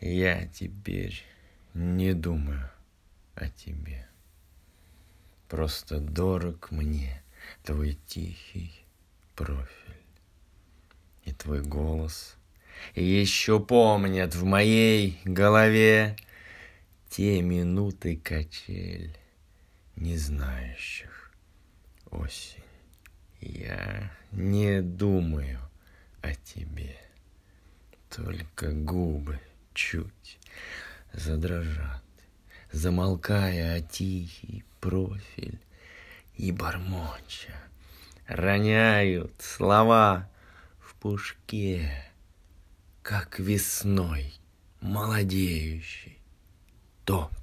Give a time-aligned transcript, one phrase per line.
[0.00, 1.24] Я теперь
[1.74, 2.70] не думаю
[3.34, 4.06] о тебе.
[5.48, 7.20] Просто дорог мне
[7.64, 8.84] твой тихий
[9.34, 9.96] профиль
[11.24, 12.36] и твой голос.
[12.94, 16.16] И еще помнят в моей голове
[17.08, 19.16] те минуты качель,
[19.96, 21.32] не знающих
[22.10, 22.62] осень.
[23.40, 25.58] Я не думаю
[26.22, 26.96] о тебе,
[28.08, 29.40] только губы
[29.78, 30.40] чуть
[31.12, 32.02] задрожат,
[32.72, 35.60] Замолкая о тихий профиль
[36.34, 37.54] и бормоча,
[38.26, 40.28] Роняют слова
[40.80, 42.04] в пушке,
[43.02, 44.34] Как весной
[44.80, 46.18] молодеющий
[47.04, 47.37] тополь.